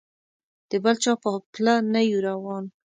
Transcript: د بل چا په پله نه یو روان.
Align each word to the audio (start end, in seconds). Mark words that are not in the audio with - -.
د 0.69 0.71
بل 0.83 0.95
چا 1.03 1.13
په 1.23 1.29
پله 1.53 1.73
نه 1.93 2.01
یو 2.11 2.19
روان. 2.29 2.63